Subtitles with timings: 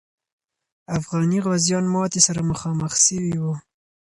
[0.97, 3.53] افغاني غازیان ماتي سره مخامخ سوي وو.